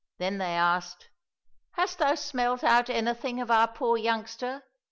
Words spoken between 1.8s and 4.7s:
thou smelt out anything of our poor youngster